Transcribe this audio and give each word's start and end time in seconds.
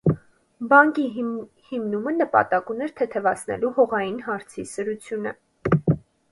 Բանկի 0.69 1.03
հիմնումը 1.17 2.15
նպատակ 2.15 2.73
ուներ 2.75 2.95
թեթեւացնելու 3.03 3.73
հողային 3.79 4.19
հարցի 4.27 4.69
սրությունը։ 4.75 5.39